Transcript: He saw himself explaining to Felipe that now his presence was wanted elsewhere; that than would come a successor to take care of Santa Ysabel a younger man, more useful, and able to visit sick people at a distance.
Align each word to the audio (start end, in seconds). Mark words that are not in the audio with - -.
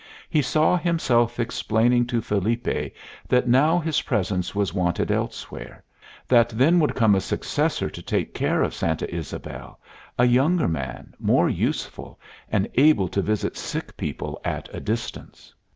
He 0.31 0.41
saw 0.41 0.77
himself 0.77 1.39
explaining 1.39 2.07
to 2.07 2.23
Felipe 2.23 2.95
that 3.29 3.47
now 3.47 3.77
his 3.77 4.01
presence 4.01 4.55
was 4.55 4.73
wanted 4.73 5.11
elsewhere; 5.11 5.83
that 6.27 6.49
than 6.49 6.79
would 6.79 6.95
come 6.95 7.13
a 7.13 7.21
successor 7.21 7.87
to 7.87 8.01
take 8.01 8.33
care 8.33 8.63
of 8.63 8.73
Santa 8.73 9.05
Ysabel 9.15 9.77
a 10.17 10.25
younger 10.25 10.67
man, 10.67 11.13
more 11.19 11.49
useful, 11.49 12.19
and 12.49 12.67
able 12.73 13.09
to 13.09 13.21
visit 13.21 13.55
sick 13.55 13.95
people 13.95 14.41
at 14.43 14.67
a 14.73 14.79
distance. 14.79 15.53